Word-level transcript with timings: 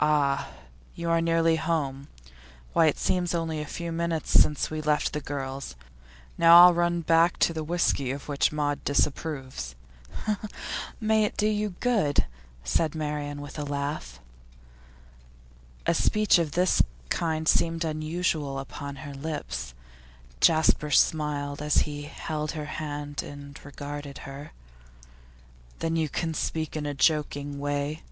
'Ah, 0.00 0.50
you 0.94 1.08
are 1.08 1.22
nearly 1.22 1.56
home. 1.56 2.08
Why, 2.74 2.88
it 2.88 2.98
seems 2.98 3.34
only 3.34 3.58
a 3.58 3.64
few 3.66 3.90
minutes 3.90 4.28
since 4.28 4.68
we 4.70 4.82
left 4.82 5.14
the 5.14 5.20
girls. 5.22 5.76
Now 6.36 6.62
I'll 6.64 6.74
run 6.74 7.00
back 7.00 7.38
to 7.38 7.54
the 7.54 7.64
whisky 7.64 8.10
of 8.10 8.28
which 8.28 8.52
Maud 8.52 8.84
disapproves.' 8.84 9.74
'May 11.00 11.24
it 11.24 11.38
do 11.38 11.46
you 11.46 11.70
good!' 11.80 12.26
said 12.64 12.94
Marian 12.94 13.40
with 13.40 13.58
a 13.58 13.64
laugh. 13.64 14.20
A 15.86 15.94
speech 15.94 16.38
of 16.38 16.52
this 16.52 16.82
kind 17.08 17.48
seemed 17.48 17.82
unusual 17.82 18.58
upon 18.58 18.96
her 18.96 19.14
lips. 19.14 19.72
Jasper 20.38 20.90
smiled 20.90 21.62
as 21.62 21.78
he 21.88 22.02
held 22.02 22.50
her 22.52 22.66
hand 22.66 23.22
and 23.22 23.58
regarded 23.64 24.18
her. 24.28 24.52
'Then 25.78 25.96
you 25.96 26.10
can 26.10 26.34
speak 26.34 26.76
in 26.76 26.84
a 26.84 26.92
joking 26.92 27.58
way? 27.58 28.02